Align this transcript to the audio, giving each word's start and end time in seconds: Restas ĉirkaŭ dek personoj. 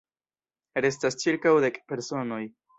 Restas 0.85 1.19
ĉirkaŭ 1.25 1.53
dek 1.69 1.81
personoj. 1.95 2.45